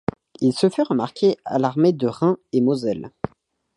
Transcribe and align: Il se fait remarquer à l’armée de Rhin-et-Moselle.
Il 0.39 0.53
se 0.53 0.67
fait 0.67 0.81
remarquer 0.81 1.37
à 1.45 1.59
l’armée 1.59 1.93
de 1.93 2.07
Rhin-et-Moselle. 2.07 3.11